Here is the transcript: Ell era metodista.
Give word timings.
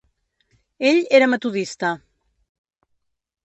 Ell 0.91 1.03
era 1.19 1.29
metodista. 1.35 1.93